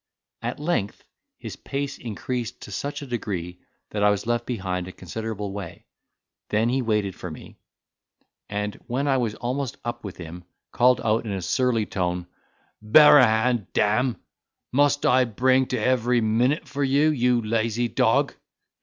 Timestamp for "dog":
17.87-18.33